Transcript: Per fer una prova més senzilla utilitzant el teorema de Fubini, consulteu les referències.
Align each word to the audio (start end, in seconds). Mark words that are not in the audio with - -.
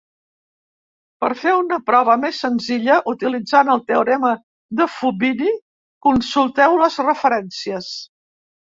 Per 1.23 1.29
fer 1.41 1.53
una 1.57 1.79
prova 1.89 2.15
més 2.21 2.39
senzilla 2.47 2.97
utilitzant 3.13 3.71
el 3.75 3.85
teorema 3.93 4.33
de 4.83 4.91
Fubini, 4.97 5.57
consulteu 6.11 6.83
les 6.85 7.03
referències. 7.11 7.97